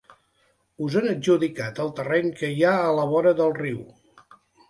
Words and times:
Us 0.85 0.95
han 1.01 1.09
adjudicat 1.09 1.81
el 1.83 1.91
terreny 2.01 2.31
que 2.41 2.51
hi 2.55 2.65
ha 2.69 2.73
a 2.87 2.97
la 3.01 3.05
vora 3.13 3.35
del 3.43 3.57
riu. 3.61 3.79